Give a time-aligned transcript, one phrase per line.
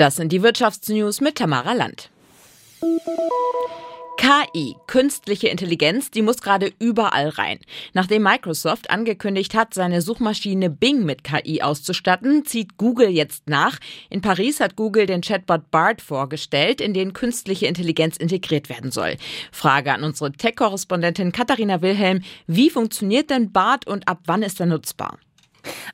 [0.00, 2.08] Das sind die Wirtschaftsnews mit Tamara Land.
[4.16, 7.58] KI, künstliche Intelligenz, die muss gerade überall rein.
[7.92, 13.78] Nachdem Microsoft angekündigt hat, seine Suchmaschine Bing mit KI auszustatten, zieht Google jetzt nach.
[14.08, 19.18] In Paris hat Google den Chatbot BART vorgestellt, in den künstliche Intelligenz integriert werden soll.
[19.52, 24.66] Frage an unsere Tech-Korrespondentin Katharina Wilhelm, wie funktioniert denn BART und ab wann ist er
[24.66, 25.18] nutzbar?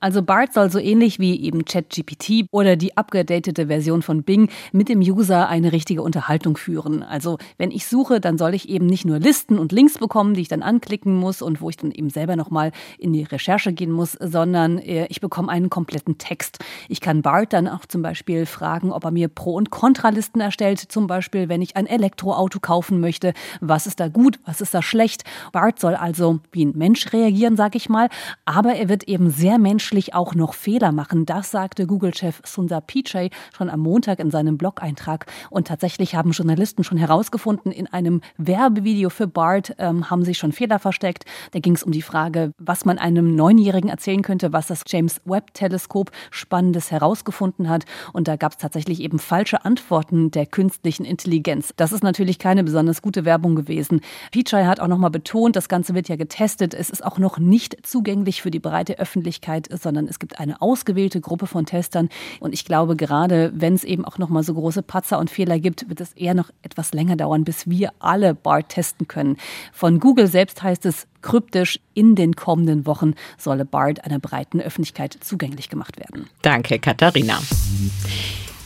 [0.00, 4.88] Also BART soll so ähnlich wie eben ChatGPT oder die abgedatete Version von Bing mit
[4.88, 7.02] dem User eine richtige Unterhaltung führen.
[7.02, 10.42] Also wenn ich suche, dann soll ich eben nicht nur Listen und Links bekommen, die
[10.42, 13.90] ich dann anklicken muss und wo ich dann eben selber nochmal in die Recherche gehen
[13.90, 16.58] muss, sondern äh, ich bekomme einen kompletten Text.
[16.88, 20.78] Ich kann BART dann auch zum Beispiel fragen, ob er mir Pro- und Kontralisten erstellt.
[20.78, 24.82] Zum Beispiel, wenn ich ein Elektroauto kaufen möchte, was ist da gut, was ist da
[24.82, 25.24] schlecht.
[25.52, 28.08] BART soll also wie ein Mensch reagieren, sag ich mal,
[28.44, 31.26] aber er wird eben sehr menschlich auch noch Fehler machen.
[31.26, 35.26] Das sagte Google-Chef Sundar Pichai schon am Montag in seinem Blog-Eintrag.
[35.50, 40.52] Und tatsächlich haben Journalisten schon herausgefunden, in einem Werbevideo für BART ähm, haben sich schon
[40.52, 41.24] Fehler versteckt.
[41.52, 45.20] Da ging es um die Frage, was man einem Neunjährigen erzählen könnte, was das James
[45.24, 47.84] Webb-Teleskop Spannendes herausgefunden hat.
[48.12, 51.72] Und da gab es tatsächlich eben falsche Antworten der künstlichen Intelligenz.
[51.76, 54.00] Das ist natürlich keine besonders gute Werbung gewesen.
[54.32, 56.74] Pichai hat auch nochmal betont, das Ganze wird ja getestet.
[56.74, 60.40] Es ist auch noch nicht zugänglich für die breite Öffentlichkeit Öffentlichkeit ist, sondern es gibt
[60.40, 62.08] eine ausgewählte Gruppe von Testern.
[62.40, 65.58] Und ich glaube, gerade wenn es eben auch noch mal so große Patzer und Fehler
[65.58, 69.36] gibt, wird es eher noch etwas länger dauern, bis wir alle BART testen können.
[69.72, 75.16] Von Google selbst heißt es kryptisch, in den kommenden Wochen solle BART einer breiten Öffentlichkeit
[75.20, 76.26] zugänglich gemacht werden.
[76.42, 77.38] Danke, Katharina.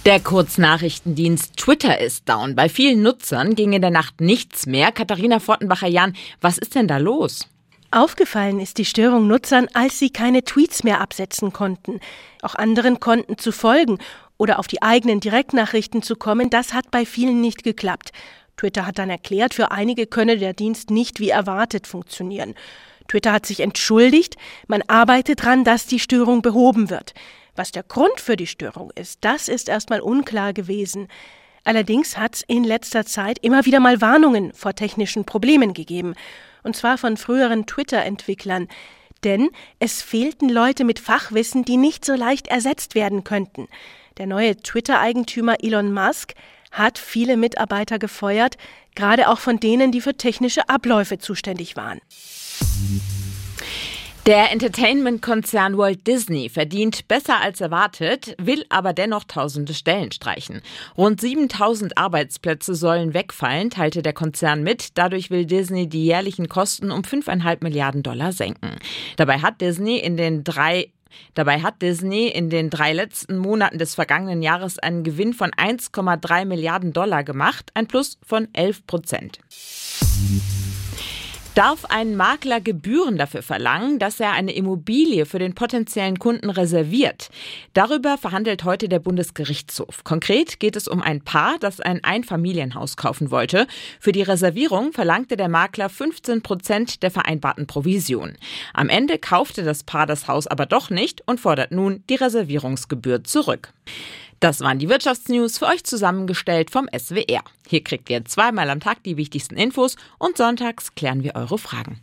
[0.07, 2.55] Der Kurznachrichtendienst Twitter ist down.
[2.55, 4.91] Bei vielen Nutzern ging in der Nacht nichts mehr.
[4.93, 7.49] Katharina Fortenbacher-Jahn, was ist denn da los?
[7.91, 12.01] Aufgefallen ist die Störung Nutzern, als sie keine Tweets mehr absetzen konnten.
[12.43, 13.99] Auch anderen Konten zu folgen
[14.37, 18.13] oder auf die eigenen Direktnachrichten zu kommen, das hat bei vielen nicht geklappt.
[18.59, 22.55] Twitter hat dann erklärt, für einige könne der Dienst nicht wie erwartet funktionieren.
[23.09, 27.15] Twitter hat sich entschuldigt, man arbeitet daran, dass die Störung behoben wird.
[27.57, 31.09] Was der Grund für die Störung ist, das ist erstmal unklar gewesen.
[31.65, 36.15] Allerdings hat es in letzter Zeit immer wieder mal Warnungen vor technischen Problemen gegeben
[36.63, 38.69] und zwar von früheren Twitter-Entwicklern.
[39.25, 43.69] Denn es fehlten Leute mit Fachwissen, die nicht so leicht ersetzt werden könnten.
[44.19, 46.35] Der neue Twitter-Eigentümer Elon Musk
[46.71, 48.57] hat viele Mitarbeiter gefeuert,
[48.95, 52.01] gerade auch von denen, die für technische Abläufe zuständig waren.
[54.29, 60.61] Der Entertainment-Konzern Walt Disney verdient besser als erwartet, will aber dennoch tausende Stellen streichen.
[60.99, 64.99] Rund 7000 Arbeitsplätze sollen wegfallen, teilte der Konzern mit.
[64.99, 68.73] Dadurch will Disney die jährlichen Kosten um 5,5 Milliarden Dollar senken.
[69.17, 70.93] Dabei hat Disney in den drei
[71.33, 76.45] Dabei hat Disney in den drei letzten Monaten des vergangenen Jahres einen Gewinn von 1,3
[76.45, 79.39] Milliarden Dollar gemacht, ein Plus von 11 Prozent.
[81.59, 87.31] Darf ein Makler Gebühren dafür verlangen, dass er eine Immobilie für den potenziellen Kunden reserviert?
[87.75, 90.05] Darüber verhandelt heute der Bundesgerichtshof.
[90.05, 93.67] Konkret geht es um ein Paar, das ein Einfamilienhaus kaufen wollte.
[93.99, 98.37] Für die Reservierung verlangte der Makler 15 Prozent der vereinbarten Provision.
[98.73, 103.25] Am Ende kaufte das Paar das Haus aber doch nicht und fordert nun die Reservierungsgebühr
[103.25, 103.73] zurück.
[104.41, 107.43] Das waren die Wirtschaftsnews für euch zusammengestellt vom SWR.
[107.67, 111.97] Hier kriegt ihr zweimal am Tag die wichtigsten Infos und sonntags klären wir eure Fragen.